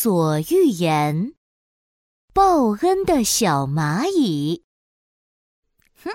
[0.00, 1.32] 索寓言》：
[2.32, 4.62] 报恩的小蚂蚁。
[6.04, 6.12] 哼，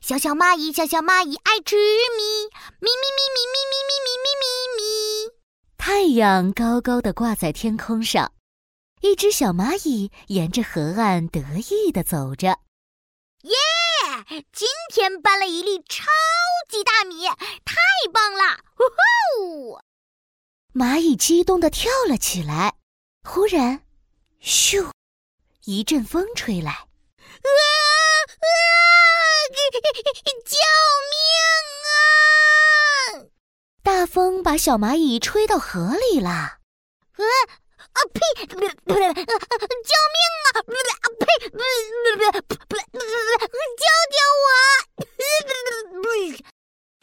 [0.00, 5.32] 小小蚂蚁，小小蚂蚁爱吃米，咪咪咪咪咪咪咪咪咪咪咪。
[5.78, 8.32] 太阳高高的挂在天空上，
[9.00, 11.40] 一只小蚂蚁沿着河岸得
[11.70, 12.48] 意的走着。
[13.42, 13.54] 耶！
[14.52, 16.06] 今天搬了一粒超
[16.68, 17.76] 级大米，太
[18.12, 18.58] 棒了！
[18.74, 18.82] 呼
[19.46, 19.80] 呼！
[20.74, 22.74] 蚂蚁激动的跳了起来。
[23.22, 23.84] 忽然，
[24.42, 24.90] 咻！
[25.64, 26.86] 一阵风吹来，啊啊！
[30.44, 30.56] 救
[31.10, 31.14] 命
[33.20, 33.28] 啊！
[33.82, 36.30] 大风把小蚂蚁吹到河里了。
[36.30, 36.58] 啊
[37.92, 38.20] 啊呸！
[38.46, 38.72] 救命啊！
[40.54, 40.62] 啊
[41.18, 41.26] 呸！
[41.42, 41.58] 救
[44.10, 44.48] 救我！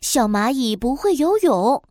[0.01, 1.83] 小蚂蚁不会游泳。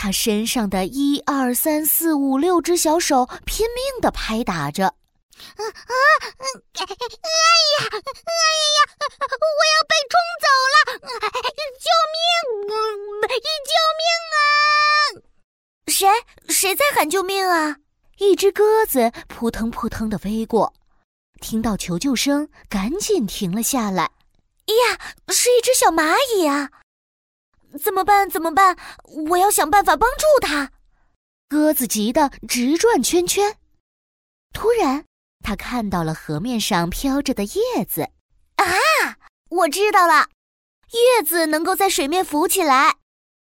[0.00, 4.92] 它身上的一二三四五六只小手拼命的拍打着，啊
[5.58, 5.92] 啊！
[6.38, 6.86] 哎呀，哎
[7.74, 8.80] 呀呀！
[9.18, 10.76] 我要被冲走了！
[11.84, 12.22] 救命！
[13.66, 14.40] 救命啊！
[15.88, 16.06] 谁？
[16.48, 17.78] 谁在喊救命啊？
[18.18, 20.72] 一只鸽子扑腾扑腾的飞过，
[21.40, 24.04] 听到求救声，赶紧停了下来。
[24.04, 26.70] 呀，是一只小蚂蚁啊！
[27.82, 28.30] 怎么办？
[28.30, 28.76] 怎么办？
[29.28, 30.70] 我要想办法帮助他。
[31.48, 33.56] 鸽子急得直转圈圈。
[34.52, 35.04] 突然，
[35.44, 38.02] 他看到了河面上飘着的叶子。
[38.56, 38.64] 啊，
[39.50, 40.28] 我知道了，
[40.92, 42.96] 叶子能够在水面浮起来。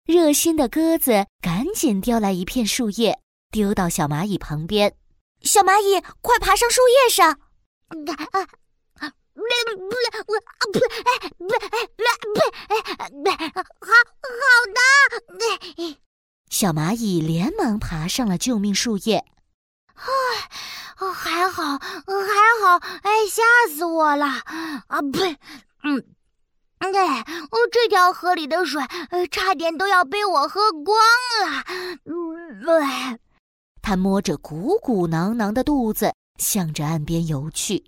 [0.05, 4.97] 热心的鸽子赶紧叼来一片树叶，丢到小蚂蚁旁边。
[5.43, 7.31] 小蚂蚁，快爬上树叶上！
[7.31, 7.39] 啊
[8.33, 9.43] 啊不
[9.77, 9.95] 不，
[10.33, 12.41] 我啊不哎不哎不
[12.75, 13.93] 哎不好
[14.25, 14.41] 好
[14.75, 14.79] 的。
[16.59, 19.25] 小蚂蚁连忙爬上了救命树叶。
[19.95, 20.03] 哎，
[21.15, 21.87] 还好还
[22.61, 24.27] 好，哎，吓死我了！
[24.89, 25.39] 啊呸，
[25.85, 26.05] 嗯，
[26.79, 28.83] 哎，哦这条河里的水，
[29.31, 30.99] 差点都要被我喝光
[31.45, 31.63] 了。
[32.07, 33.21] 嗯，对。
[33.81, 37.85] 他摸着鼓鼓囊囊的肚子，向着岸边游去。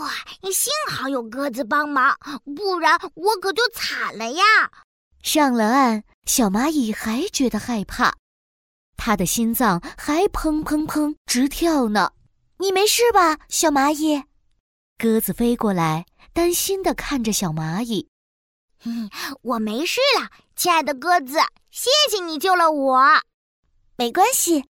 [0.00, 0.50] 哇！
[0.50, 2.18] 幸好有鸽子帮忙，
[2.56, 4.42] 不然我可就惨了呀。
[5.22, 8.12] 上了岸，小蚂蚁还觉得害怕，
[8.98, 12.12] 它的心脏还砰砰砰直跳呢。
[12.58, 14.22] 你没事吧，小蚂蚁？
[14.98, 18.10] 鸽子飞过来，担心的看着小蚂蚁。
[18.84, 19.08] 嗯，
[19.40, 21.38] 我没事了，亲爱的鸽子，
[21.70, 23.02] 谢谢你救了我。
[23.96, 24.66] 没关系，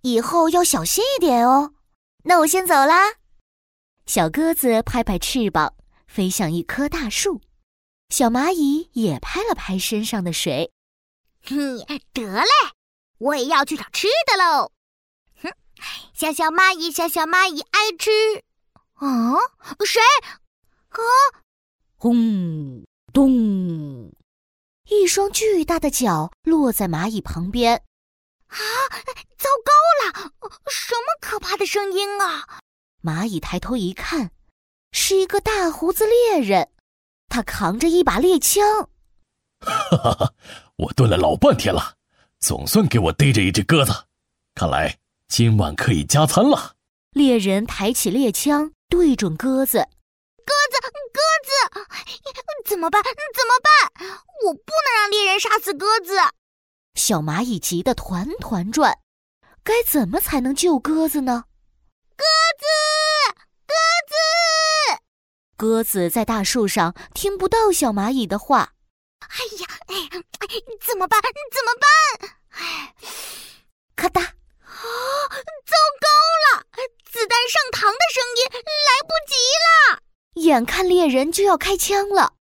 [0.00, 1.74] 以后要小心一点哦。
[2.22, 3.16] 那我先走啦。
[4.06, 5.74] 小鸽子拍拍翅膀，
[6.06, 7.42] 飞向一棵大树。
[8.08, 10.72] 小蚂蚁也拍了拍身上的水。
[11.46, 11.78] 哼，
[12.12, 12.50] 得嘞，
[13.18, 14.72] 我也要去找吃的喽。
[15.42, 15.52] 哼，
[16.14, 18.10] 小小蚂蚁，小小蚂蚁爱吃。
[18.94, 19.34] 啊，
[19.84, 20.00] 谁？
[20.88, 20.98] 啊！
[21.96, 24.12] 轰咚！
[24.88, 27.82] 一双巨大的脚落在蚂蚁旁边。
[28.46, 28.58] 啊！
[29.36, 30.32] 糟糕了！
[30.70, 32.60] 什么可怕的声音啊！
[33.02, 34.30] 蚂蚁抬头一看，
[34.92, 36.70] 是一个大胡子猎人，
[37.28, 38.88] 他扛着一把猎枪。
[39.64, 40.32] 哈哈哈！
[40.76, 41.94] 我蹲了老半天了，
[42.40, 43.92] 总算给我逮着一只鸽子，
[44.54, 44.98] 看来
[45.28, 46.76] 今晚可以加餐了。
[47.10, 49.78] 猎人抬起猎枪，对准鸽子。
[50.46, 50.78] 鸽子，
[51.12, 51.50] 鸽子，
[52.68, 53.02] 怎么办？
[53.02, 53.12] 怎
[53.46, 54.18] 么办？
[54.44, 56.18] 我不能让猎人杀死鸽子。
[56.94, 58.98] 小蚂蚁急得团团转，
[59.62, 61.44] 该怎么才能救鸽子呢？
[62.16, 62.24] 鸽
[62.58, 62.66] 子，
[63.66, 63.74] 鸽
[64.06, 65.02] 子，
[65.56, 68.74] 鸽子在大树上听不到小蚂蚁的话。
[69.20, 69.53] 哎
[69.98, 70.08] 呀，
[70.40, 70.48] 哎，
[70.80, 71.20] 怎么办？
[71.52, 72.36] 怎么办？
[72.50, 72.94] 哎，
[73.96, 74.20] 咔嗒！
[74.20, 74.32] 啊，
[75.64, 76.08] 糟糕
[76.44, 76.64] 了！
[77.04, 79.34] 子弹上膛的声音，来不及
[79.64, 80.00] 了。
[80.42, 82.34] 眼看猎人就要开枪了，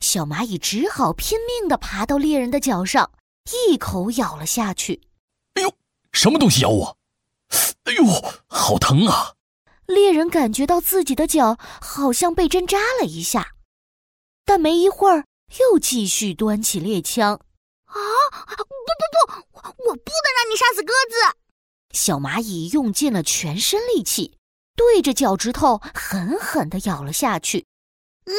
[0.00, 3.12] 小蚂蚁只好拼命的爬到猎人的脚上，
[3.68, 5.00] 一口咬了下去。
[5.54, 5.72] 哎呦，
[6.12, 6.98] 什么东西咬我？
[7.84, 8.04] 哎呦，
[8.48, 9.34] 好疼啊！
[9.86, 13.54] 猎人感觉到自己的脚好像被针扎了一下，
[14.44, 15.24] 但没一会儿
[15.58, 17.40] 又继续端起猎枪。
[17.86, 17.94] 啊！
[18.56, 21.38] 不不不，我不能让你杀死鸽子！
[21.92, 24.36] 小蚂蚁用尽了全身力气，
[24.76, 27.66] 对着脚趾头狠狠地咬了下去。
[28.26, 28.32] 啊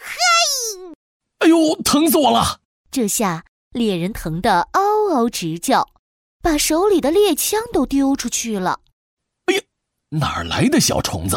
[0.00, 0.94] 嘿！
[1.38, 2.60] 哎呦，疼死我了！
[2.90, 5.88] 这下猎人疼得嗷嗷直叫。
[6.40, 8.80] 把手里的猎枪都丢出去了！
[9.46, 9.62] 哎呀，
[10.10, 11.36] 哪儿来的小虫子，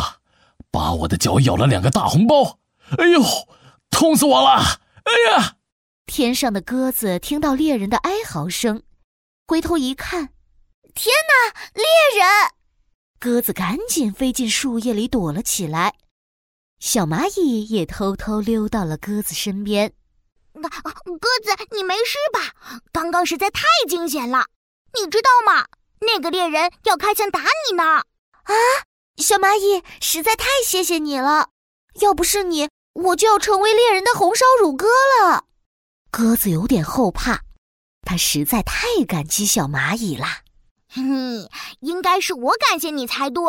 [0.69, 2.59] 把我的脚咬了两个大红包！
[2.97, 3.21] 哎呦，
[4.01, 4.81] 痛死我了！
[5.03, 5.57] 哎呀！
[6.07, 8.81] 天上的鸽子听到猎人的哀嚎声，
[9.45, 10.29] 回头一看，
[10.95, 11.85] 天哪，猎
[12.19, 12.27] 人！
[13.19, 15.93] 鸽子赶紧飞进树叶里躲了起来。
[16.79, 19.93] 小蚂蚁也偷偷溜到了鸽子身边。
[20.53, 20.63] 鸽
[21.43, 22.81] 子，你没事吧？
[22.91, 24.47] 刚刚实在太惊险了，
[24.99, 25.67] 你知道吗？
[25.99, 27.83] 那个猎人要开枪打你呢！
[27.93, 28.53] 啊，
[29.17, 31.49] 小蚂蚁，实在太谢谢你了，
[31.99, 35.45] 要不是你，我就要成为猎人的红烧乳鸽了。
[36.11, 37.43] 鸽子有点后怕，
[38.01, 40.25] 它实在太感激小蚂蚁了。
[40.93, 41.47] 哼，
[41.79, 43.41] 应该是我感谢你才对，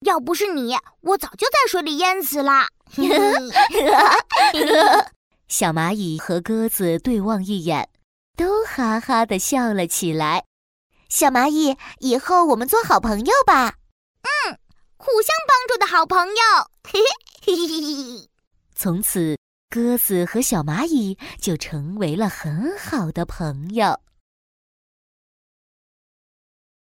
[0.00, 2.68] 要不是你，我早就在水里淹死了。
[5.48, 7.90] 小蚂蚁和鸽子对望一眼，
[8.36, 10.44] 都哈哈的笑了起来。
[11.08, 13.74] 小蚂蚁，以后我们做好朋友吧。
[14.22, 14.58] 嗯，
[14.96, 16.34] 互相帮助的好朋友。
[16.82, 16.98] 嘿
[17.44, 18.28] 嘿嘿嘿嘿。
[18.78, 19.34] 从此，
[19.70, 23.98] 鸽子和小蚂蚁就成为了很好的朋友。